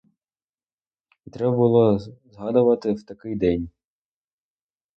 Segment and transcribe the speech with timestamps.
[1.25, 3.69] І треба було згадувати в такий день!